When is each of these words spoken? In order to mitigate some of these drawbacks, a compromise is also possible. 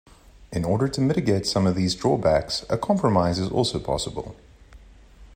In 0.51 0.65
order 0.65 0.87
to 0.87 0.99
mitigate 0.99 1.45
some 1.45 1.67
of 1.67 1.75
these 1.75 1.93
drawbacks, 1.93 2.65
a 2.71 2.75
compromise 2.79 3.37
is 3.37 3.51
also 3.51 3.77
possible. 3.77 4.35